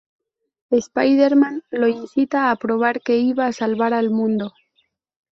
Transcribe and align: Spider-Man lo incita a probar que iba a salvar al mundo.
Spider-Man 0.71 1.61
lo 1.69 1.85
incita 1.87 2.49
a 2.49 2.55
probar 2.55 3.01
que 3.03 3.19
iba 3.19 3.45
a 3.45 3.53
salvar 3.53 3.93
al 3.93 4.09
mundo. 4.09 4.51